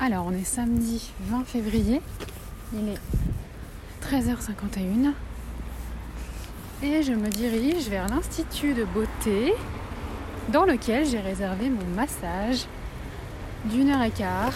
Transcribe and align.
Alors, 0.00 0.26
on 0.26 0.32
est 0.32 0.44
samedi 0.44 1.10
20 1.22 1.44
février. 1.44 2.00
Il 2.72 2.88
est 2.88 2.98
13h51. 4.06 5.12
Et 6.84 7.02
je 7.02 7.12
me 7.12 7.28
dirige 7.28 7.88
vers 7.88 8.08
l'Institut 8.08 8.74
de 8.74 8.84
beauté 8.84 9.52
dans 10.52 10.64
lequel 10.64 11.04
j'ai 11.04 11.18
réservé 11.18 11.68
mon 11.68 11.84
massage 11.96 12.66
d'une 13.64 13.90
heure 13.90 14.02
et 14.02 14.10
quart. 14.12 14.54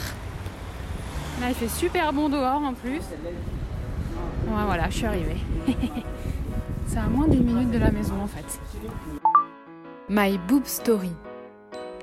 Là, 1.40 1.48
il 1.48 1.54
fait 1.54 1.68
super 1.68 2.12
bon 2.12 2.28
dehors 2.28 2.62
en 2.62 2.74
plus. 2.74 3.00
Ouais, 3.00 4.64
voilà, 4.64 4.88
je 4.90 4.96
suis 4.98 5.06
arrivée. 5.06 5.38
C'est 6.86 6.98
à 6.98 7.08
moins 7.08 7.26
d'une 7.26 7.44
minute 7.44 7.72
de 7.72 7.78
la 7.78 7.90
maison 7.90 8.14
en 8.22 8.28
fait. 8.28 8.60
My 10.08 10.38
Boob 10.46 10.66
Story, 10.66 11.12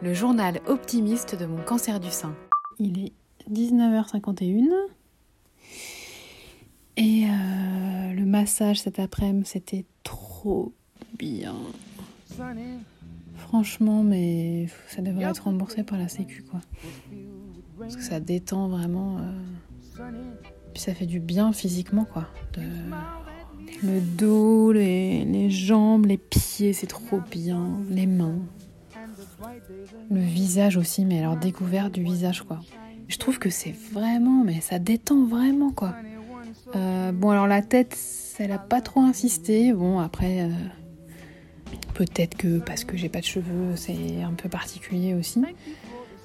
le 0.02 0.14
journal 0.14 0.60
optimiste 0.68 1.36
de 1.36 1.46
mon 1.46 1.62
cancer 1.62 2.02
du 2.02 2.10
sein. 2.10 2.34
Il 2.80 3.06
est 3.06 3.14
19h51 3.52 4.68
et 6.98 7.26
euh, 7.26 8.14
le 8.14 8.26
massage 8.26 8.82
cet 8.82 9.00
après-midi 9.00 9.48
c'était 9.48 9.86
trop 10.04 10.74
bien. 11.18 11.56
Franchement, 13.38 14.04
mais 14.04 14.68
ça 14.88 15.02
devrait 15.02 15.26
être 15.26 15.46
remboursé 15.46 15.84
par 15.84 15.98
la 15.98 16.08
Sécu 16.08 16.44
quoi. 16.44 16.60
Parce 17.80 17.96
que 17.96 18.04
ça 18.04 18.20
détend 18.20 18.68
vraiment. 18.68 19.18
Euh, 19.18 20.12
puis 20.74 20.82
ça 20.84 20.94
fait 20.94 21.06
du 21.06 21.20
bien 21.20 21.54
physiquement 21.54 22.06
quoi. 22.06 22.28
Le 23.82 24.02
dos, 24.02 24.72
les, 24.72 25.24
les 25.24 25.50
jambes, 25.50 26.06
les 26.06 26.18
pieds, 26.18 26.74
c'est 26.74 26.88
trop 26.88 27.22
bien. 27.32 27.80
Les 27.90 28.08
mains. 28.08 28.40
Le 30.12 30.20
visage 30.20 30.76
aussi, 30.78 31.06
mais 31.06 31.20
alors 31.20 31.38
découverte 31.38 31.94
du 31.94 32.04
visage 32.04 32.42
quoi. 32.42 32.60
Je 33.10 33.18
trouve 33.18 33.40
que 33.40 33.50
c'est 33.50 33.76
vraiment, 33.92 34.44
mais 34.44 34.62
ça 34.62 34.80
détend 34.80 35.26
vraiment 35.26 35.72
quoi. 35.72 35.96
Euh, 36.76 37.12
bon 37.12 37.32
alors 37.32 37.48
la 37.48 37.64
tête, 37.64 37.98
elle 38.38 38.52
a 38.52 38.60
pas 38.60 38.82
trop 38.82 39.02
insisté. 39.02 39.74
Bon 39.74 40.00
après, 40.00 40.44
euh, 40.44 40.50
peut-être 41.96 42.38
que 42.38 42.60
parce 42.60 42.84
que 42.84 42.96
j'ai 42.96 43.10
pas 43.10 43.20
de 43.20 43.26
cheveux, 43.26 43.76
c'est 43.76 44.22
un 44.24 44.34
peu 44.34 44.48
particulier 44.48 45.16
aussi. 45.16 45.42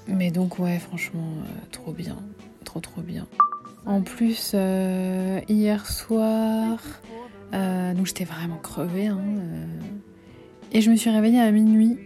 Mais 0.07 0.29
donc 0.29 0.59
ouais, 0.59 0.77
franchement, 0.77 1.27
euh, 1.39 1.65
trop 1.71 1.91
bien, 1.91 2.17
trop 2.63 2.79
trop 2.79 3.01
bien. 3.01 3.25
En 3.87 4.01
plus, 4.01 4.53
hier 4.53 5.85
soir, 5.87 6.79
donc 7.51 8.05
j'étais 8.05 8.25
vraiment 8.25 8.57
crevée, 8.57 9.07
hein, 9.07 9.19
et 10.71 10.81
je 10.81 10.91
me 10.91 10.95
suis 10.95 11.09
réveillée 11.09 11.39
à 11.39 11.51
minuit 11.51 11.97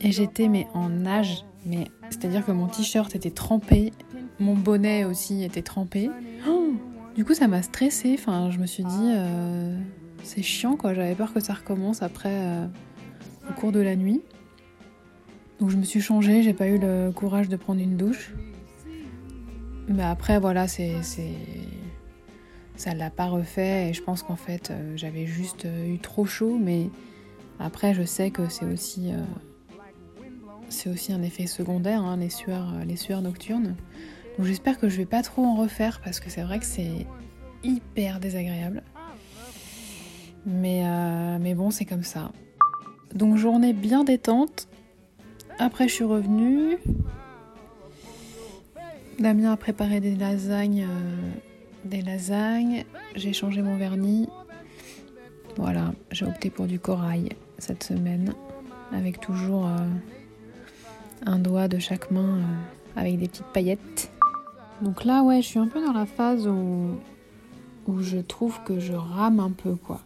et 0.00 0.10
j'étais 0.12 0.48
mais 0.48 0.66
en 0.74 0.88
nage, 0.88 1.44
mais 1.66 1.90
c'est-à-dire 2.10 2.44
que 2.44 2.52
mon 2.52 2.66
t-shirt 2.66 3.14
était 3.14 3.30
trempé, 3.30 3.92
mon 4.38 4.54
bonnet 4.54 5.04
aussi 5.04 5.44
était 5.44 5.62
trempé. 5.62 6.10
Oh 6.48 6.74
du 7.14 7.24
coup, 7.24 7.34
ça 7.34 7.46
m'a 7.46 7.62
stressée. 7.62 8.16
Enfin, 8.18 8.50
je 8.50 8.58
me 8.58 8.66
suis 8.66 8.82
dit, 8.82 9.12
euh, 9.14 9.78
c'est 10.22 10.42
chiant 10.42 10.76
quoi. 10.76 10.94
J'avais 10.94 11.14
peur 11.14 11.32
que 11.32 11.40
ça 11.40 11.54
recommence 11.54 12.02
après 12.02 12.32
euh, 12.32 12.66
au 13.48 13.52
cours 13.52 13.72
de 13.72 13.80
la 13.80 13.94
nuit. 13.94 14.22
Donc 15.60 15.70
je 15.70 15.76
me 15.76 15.84
suis 15.84 16.00
changée. 16.00 16.42
J'ai 16.42 16.54
pas 16.54 16.66
eu 16.66 16.78
le 16.78 17.12
courage 17.12 17.48
de 17.48 17.56
prendre 17.56 17.80
une 17.80 17.96
douche. 17.96 18.32
Mais 19.86 20.02
après, 20.02 20.40
voilà, 20.40 20.66
c'est, 20.66 20.94
ça 22.74 22.94
l'a 22.94 23.10
pas 23.10 23.26
refait. 23.26 23.90
Et 23.90 23.92
je 23.92 24.02
pense 24.02 24.24
qu'en 24.24 24.36
fait, 24.36 24.70
euh, 24.70 24.96
j'avais 24.96 25.26
juste 25.26 25.66
eu 25.86 25.98
trop 25.98 26.26
chaud. 26.26 26.58
Mais 26.60 26.90
après, 27.60 27.94
je 27.94 28.02
sais 28.02 28.30
que 28.32 28.48
c'est 28.48 28.64
aussi 28.64 29.12
c'est 30.68 30.90
aussi 30.90 31.12
un 31.12 31.22
effet 31.22 31.46
secondaire, 31.46 32.02
hein, 32.02 32.16
les, 32.16 32.30
sueurs, 32.30 32.72
les 32.86 32.96
sueurs 32.96 33.22
nocturnes. 33.22 33.76
Donc 34.36 34.46
j'espère 34.46 34.78
que 34.78 34.88
je 34.88 34.96
vais 34.96 35.06
pas 35.06 35.22
trop 35.22 35.44
en 35.44 35.54
refaire 35.54 36.00
parce 36.02 36.20
que 36.20 36.30
c'est 36.30 36.42
vrai 36.42 36.58
que 36.58 36.66
c'est 36.66 37.06
hyper 37.62 38.20
désagréable. 38.20 38.82
Mais, 40.46 40.82
euh, 40.84 41.54
bon, 41.54 41.70
c'est 41.70 41.84
comme 41.84 42.02
ça. 42.02 42.32
Donc 43.14 43.36
journée 43.36 43.72
bien 43.72 44.04
détente. 44.04 44.68
Après, 45.58 45.88
je 45.88 45.94
suis 45.94 46.04
revenue. 46.04 46.78
Damien 49.18 49.52
a 49.52 49.56
préparé 49.56 50.00
des 50.00 50.16
lasagnes. 50.16 50.86
Euh, 50.88 51.30
des 51.84 52.02
lasagnes. 52.02 52.84
J'ai 53.14 53.32
changé 53.32 53.62
mon 53.62 53.76
vernis. 53.76 54.28
Voilà, 55.56 55.92
j'ai 56.10 56.26
opté 56.26 56.50
pour 56.50 56.66
du 56.66 56.80
corail 56.80 57.28
cette 57.58 57.84
semaine. 57.84 58.34
Avec 58.92 59.20
toujours 59.20 59.66
euh, 59.66 59.86
un 61.26 61.38
doigt 61.38 61.68
de 61.68 61.78
chaque 61.78 62.10
main 62.10 62.40
avec 62.96 63.18
des 63.18 63.28
petites 63.28 63.46
paillettes. 63.46 64.10
Donc 64.82 65.04
là, 65.04 65.22
ouais, 65.22 65.42
je 65.42 65.46
suis 65.46 65.58
un 65.58 65.68
peu 65.68 65.84
dans 65.84 65.92
la 65.92 66.06
phase 66.06 66.46
où, 66.46 66.96
où 67.86 68.00
je 68.00 68.18
trouve 68.18 68.62
que 68.64 68.80
je 68.80 68.92
rame 68.92 69.40
un 69.40 69.50
peu, 69.50 69.74
quoi. 69.76 70.00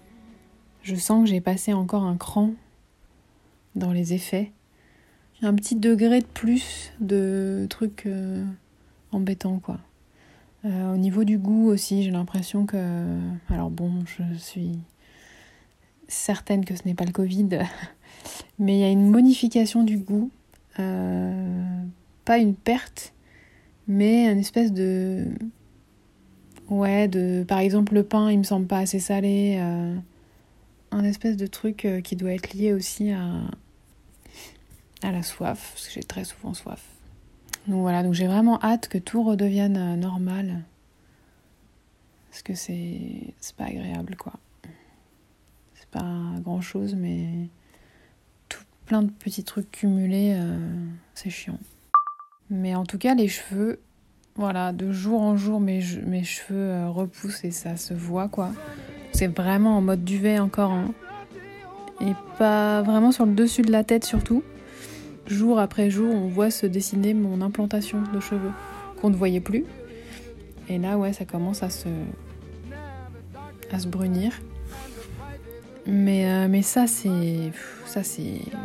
Je 0.83 0.95
sens 0.95 1.25
que 1.25 1.31
j'ai 1.31 1.41
passé 1.41 1.73
encore 1.73 2.05
un 2.05 2.17
cran 2.17 2.53
dans 3.75 3.93
les 3.93 4.15
effets. 4.15 4.53
Un 5.43 5.55
petit 5.55 5.77
degré 5.77 6.21
de 6.21 6.27
plus 6.27 6.93
de 7.01 7.67
trucs 7.71 8.07
euh, 8.07 8.45
embêtants, 9.13 9.59
quoi. 9.59 9.79
Euh, 10.65 10.95
au 10.95 10.97
niveau 10.97 11.25
du 11.25 11.39
goût 11.39 11.69
aussi, 11.69 12.03
j'ai 12.03 12.11
l'impression 12.11 12.67
que... 12.67 13.19
Alors 13.49 13.71
bon, 13.71 14.05
je 14.07 14.23
suis 14.39 14.79
certaine 16.09 16.65
que 16.65 16.75
ce 16.75 16.83
n'est 16.85 16.95
pas 16.95 17.05
le 17.05 17.13
Covid, 17.13 17.49
mais 18.59 18.79
il 18.79 18.81
y 18.81 18.85
a 18.85 18.91
une 18.91 19.09
modification 19.09 19.85
du 19.85 19.99
goût, 19.99 20.31
euh, 20.79 21.83
pas 22.25 22.39
une 22.39 22.55
perte, 22.55 23.15
mais 23.87 24.31
une 24.31 24.39
espèce 24.39 24.73
de 24.73 25.27
ouais 26.69 27.09
de 27.09 27.45
par 27.49 27.59
exemple 27.59 27.95
le 27.95 28.03
pain 28.03 28.31
il 28.31 28.39
me 28.39 28.43
semble 28.43 28.67
pas 28.67 28.79
assez 28.79 29.01
salé 29.01 29.57
euh, 29.59 29.97
un 30.91 31.05
espèce 31.05 31.37
de 31.37 31.47
truc 31.47 31.87
euh, 31.87 32.03
qui 32.03 32.15
doit 32.15 32.33
être 32.33 32.53
lié 32.53 32.73
aussi 32.73 33.11
à 33.11 33.25
à 35.03 35.13
la 35.13 35.23
soif 35.23 35.71
parce 35.73 35.89
que 35.89 35.95
j'ai 35.95 36.03
très 36.03 36.25
souvent 36.25 36.55
soif. 36.55 36.85
Donc 37.67 37.81
voilà 37.81 38.03
donc 38.03 38.15
j'ai 38.15 38.27
vraiment 38.27 38.63
hâte 38.63 38.89
que 38.89 38.99
tout 38.99 39.23
redevienne 39.23 39.99
normal 39.99 40.65
parce 42.31 42.43
que 42.43 42.55
c'est 42.55 43.35
c'est 43.41 43.57
pas 43.57 43.65
agréable 43.65 44.17
quoi. 44.17 44.35
C'est 45.75 45.89
pas 45.91 46.05
grand 46.41 46.61
chose 46.61 46.95
mais 46.95 47.49
plein 48.89 49.03
de 49.03 49.11
petits 49.11 49.45
trucs 49.45 49.71
cumulés 49.71 50.37
c'est 51.15 51.31
chiant 51.31 51.59
mais 52.51 52.75
en 52.75 52.85
tout 52.85 52.99
cas, 52.99 53.15
les 53.15 53.29
cheveux, 53.29 53.79
voilà, 54.35 54.73
de 54.73 54.91
jour 54.91 55.21
en 55.21 55.37
jour, 55.37 55.61
mes, 55.61 55.81
cheveux 55.81 56.57
euh, 56.57 56.89
repoussent 56.89 57.45
et 57.45 57.51
ça 57.51 57.77
se 57.77 57.93
voit, 57.93 58.29
quoi. 58.29 58.51
C'est 59.13 59.27
vraiment 59.27 59.77
en 59.77 59.81
mode 59.83 60.05
duvet 60.05 60.39
encore. 60.39 60.71
Hein. 60.71 60.95
Et 62.01 62.15
pas 62.39 62.83
vraiment 62.83 63.13
sur 63.13 63.27
le 63.27 63.33
dessus 63.33 63.63
de 63.63 63.73
la 63.73 63.85
tête, 63.85 64.05
surtout. 64.05 64.43
Jour 65.27 65.59
après 65.59 65.91
jour, 65.91 66.15
on 66.15 66.29
voit 66.29 66.51
se 66.51 66.65
dessiner 66.65 67.13
mon 67.13 67.43
implantation 67.43 67.99
de 68.15 68.21
cheveux 68.21 68.53
qu'on 69.01 69.11
ne 69.11 69.17
voyait 69.17 69.41
plus. 69.41 69.65
Et 70.71 70.79
là, 70.79 70.97
ouais, 70.97 71.13
ça 71.13 71.27
commence 71.27 71.63
à 71.63 71.69
se 71.69 71.89
brunir. 73.89 74.33
Mais, 75.89 76.27
euh, 76.27 76.63
ça, 76.63 76.87
c'est, 76.87 77.51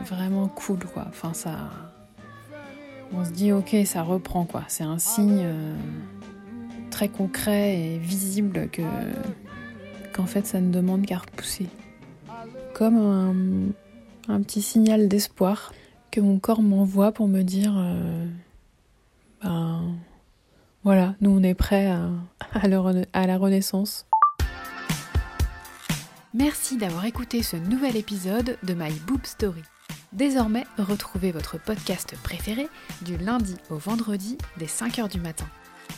vraiment 0.06 0.50
cool, 0.50 0.80
quoi. 0.80 1.08
On 3.16 3.24
se 3.24 3.32
dit 3.32 3.52
ok 3.52 3.76
ça 3.86 4.02
reprend 4.02 4.46
quoi. 4.46 4.64
C'est 4.68 4.84
un 4.84 4.98
signe 4.98 5.44
euh, 5.44 5.76
très 6.90 7.10
concret 7.10 7.78
et 7.80 7.98
visible 8.00 8.70
que 8.70 8.82
qu'en 10.14 10.26
fait 10.26 10.48
ça 10.48 10.60
ne 10.60 10.72
demande 10.72 11.06
qu'à 11.06 11.20
repousser. 11.20 11.68
Comme 12.74 13.74
un, 14.28 14.42
petit 14.42 14.64
signal 14.64 15.08
d'espoir 15.08 15.74
que 16.10 16.22
mon 16.22 16.40
corps 16.40 16.64
m'envoie 16.64 17.12
pour 17.12 17.28
me 17.28 17.44
dire 17.44 17.76
euh, 17.78 18.26
ben 19.44 19.96
voilà, 20.84 21.16
nous 21.22 21.30
on 21.30 21.44
est 21.44 21.54
prêts 21.54 21.96
à 23.14 23.28
la 23.28 23.38
renaissance. 23.38 24.08
Merci 26.34 26.78
d'avoir 26.78 27.06
écouté 27.06 27.44
ce 27.44 27.56
nouvel 27.56 27.96
épisode 27.96 28.58
de 28.64 28.74
My 28.74 28.92
Boob 29.08 29.24
Story. 29.24 29.62
Désormais, 30.14 30.66
retrouvez 30.80 31.32
votre 31.32 31.60
podcast 31.60 32.16
préféré 32.24 32.68
du 33.02 33.18
lundi 33.18 33.56
au 33.70 33.78
vendredi 33.78 34.38
dès 34.58 34.66
5h 34.66 35.10
du 35.12 35.20
matin. 35.20 35.46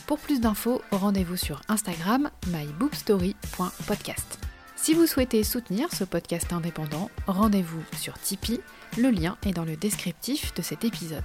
Pour 0.06 0.18
plus 0.18 0.40
d'infos, 0.40 0.82
rendez-vous 0.90 1.36
sur 1.36 1.62
Instagram 1.68 2.30
mybookstory.podcast. 2.48 4.38
Si 4.76 4.92
vous 4.92 5.06
souhaitez 5.06 5.42
soutenir 5.42 5.92
ce 5.92 6.04
podcast 6.04 6.52
indépendant, 6.52 7.10
rendez-vous 7.26 7.82
sur 7.96 8.18
Tipeee, 8.18 8.60
le 8.98 9.10
lien 9.10 9.38
est 9.46 9.52
dans 9.52 9.64
le 9.64 9.76
descriptif 9.76 10.52
de 10.54 10.62
cet 10.62 10.84
épisode. 10.84 11.24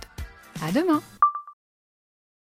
À 0.61 0.71
demain! 0.71 1.01